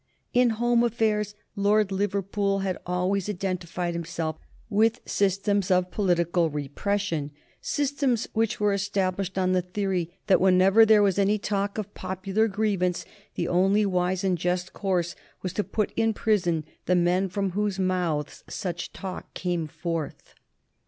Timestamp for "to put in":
15.53-16.15